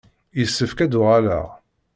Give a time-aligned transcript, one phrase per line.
[0.39, 1.47] Yessefk ad d-uɣaleɣ.